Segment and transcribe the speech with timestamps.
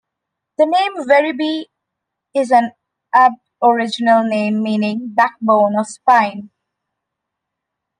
[0.57, 1.65] The name Werribee
[2.33, 2.71] is an
[3.13, 6.49] Aboriginal name meaning "backbone" or "spine".